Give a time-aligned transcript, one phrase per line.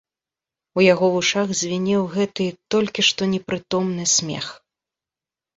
[0.79, 4.49] У яго вушах звінеў гэты, толькі што непрытомны смех.